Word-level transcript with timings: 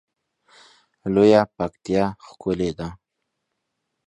لویه 1.13 1.41
پکتیا 1.55 2.05
ښکلی 2.25 2.71
ده 2.77 2.87